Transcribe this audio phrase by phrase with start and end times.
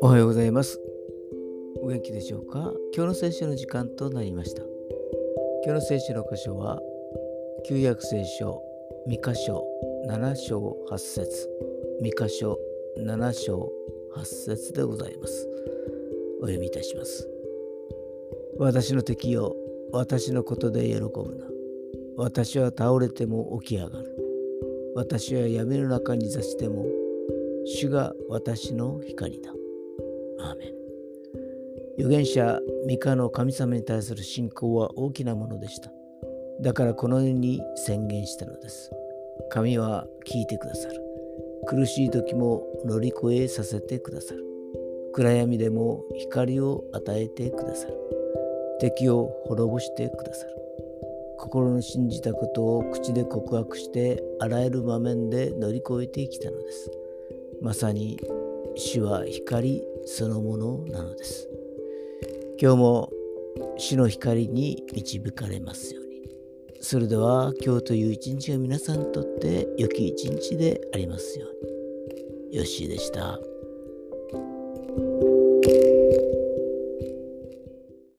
[0.00, 0.80] おはようございます。
[1.82, 2.72] お元気でしょうか？
[2.94, 4.62] 今日の聖書の時間となりました。
[5.66, 6.80] 今日の聖書の箇所は
[7.68, 8.62] 旧約聖書
[9.06, 9.66] 三箇所
[10.08, 11.50] 7章8節。
[12.00, 12.58] 三箇所
[12.98, 13.70] 7章
[14.16, 15.46] 8節でございます。
[16.40, 17.28] お読みいたします。
[18.56, 19.54] 私の敵よ
[19.92, 21.46] 私のことで喜ぶな。
[22.16, 24.21] 私は倒れても起き上がる。
[24.94, 26.84] 私は闇の中に座しても
[27.64, 29.50] 主が私の光だ。
[30.40, 30.72] アーメン。
[31.98, 35.90] 預言者ミカの神様に対する信仰は大きなものでした。
[36.60, 38.90] だからこのように宣言したのです。
[39.50, 41.00] 神は聞いてくださる。
[41.66, 44.44] 苦しい時も乗り越えさせてくださる。
[45.14, 47.96] 暗闇でも光を与えてくださる。
[48.80, 50.56] 敵を滅ぼしてくださる。
[51.42, 56.88] 心の信じたことを口で告白してあらゆる場面で乗り越えてきたのです。
[57.60, 58.16] まさに
[58.76, 61.48] 主は光そのものなのです。
[62.60, 63.10] 今日も
[63.76, 66.22] 主の光に導かれますように。
[66.80, 72.56] それでは今日という一日が皆さんにとって良き一日でありますように。
[72.56, 73.51] よしでした。